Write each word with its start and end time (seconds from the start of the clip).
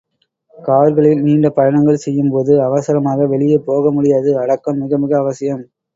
கார்களில் 0.57 1.21
நீண்ட 1.21 1.49
பயணங்கள் 1.49 2.01
செய்யும்போதும் 2.05 2.65
அவசரமாக 2.67 3.27
வெளியே 3.27 3.59
போகமுடியாது 3.67 4.31
அடக்கம் 4.41 4.81
மிக 4.81 4.97
மிக 4.97 5.15
அவசியம். 5.19 5.63